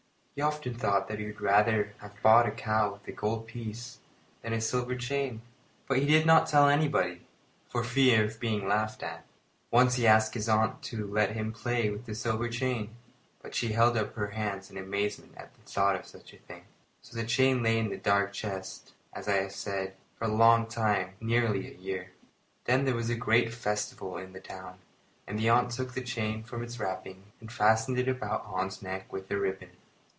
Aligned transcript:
He 0.33 0.41
often 0.43 0.73
thought 0.73 1.07
that 1.07 1.19
he 1.19 1.25
would 1.25 1.41
rather 1.41 1.93
have 1.99 2.19
bought 2.23 2.47
a 2.47 2.51
cow 2.51 2.93
with 2.93 3.03
the 3.03 3.11
gold 3.11 3.47
piece 3.47 3.99
than 4.41 4.53
a 4.53 4.61
silver 4.61 4.95
chain; 4.95 5.41
but 5.87 5.97
he 5.99 6.05
did 6.05 6.25
not 6.25 6.47
tell 6.47 6.67
anybody, 6.69 7.27
for 7.67 7.83
fear 7.83 8.23
of 8.23 8.39
being 8.39 8.65
laughed 8.67 9.03
at. 9.03 9.25
Once 9.71 9.95
he 9.95 10.07
asked 10.07 10.33
his 10.33 10.47
aunt 10.49 10.81
to 10.83 11.05
let 11.05 11.31
him 11.33 11.51
play 11.51 11.89
with 11.91 12.05
the 12.05 12.15
silver 12.15 12.47
chain; 12.49 12.95
but 13.43 13.53
she 13.53 13.73
held 13.73 13.95
up 13.97 14.15
her 14.15 14.27
hands 14.29 14.71
in 14.71 14.77
amazement 14.77 15.33
at 15.37 15.53
the 15.53 15.61
thought 15.69 15.95
of 15.97 16.07
such 16.07 16.33
a 16.33 16.37
thing. 16.39 16.63
So 17.01 17.15
the 17.15 17.25
chain 17.25 17.61
lay 17.61 17.77
in 17.77 17.89
the 17.89 17.97
dark 17.97 18.31
chest, 18.33 18.93
as 19.13 19.27
I 19.27 19.35
have 19.35 19.51
said, 19.51 19.95
for 20.17 20.25
a 20.25 20.33
long 20.33 20.65
time 20.65 21.11
nearly 21.19 21.67
a 21.71 21.77
year. 21.77 22.13
Then 22.63 22.85
there 22.85 22.95
was 22.95 23.09
a 23.11 23.15
great 23.15 23.53
festival 23.53 24.17
in 24.17 24.33
the 24.33 24.39
town, 24.39 24.79
and 25.27 25.37
the 25.37 25.49
aunt 25.49 25.69
took 25.71 25.93
the 25.93 26.01
chain 26.01 26.41
from 26.41 26.63
its 26.63 26.79
wrappings 26.79 27.27
and 27.41 27.51
fastened 27.51 27.99
it 27.99 28.07
about 28.07 28.45
Hans's 28.45 28.81
neck 28.81 29.11
with 29.13 29.29
a 29.29 29.37
ribbon. 29.37 29.71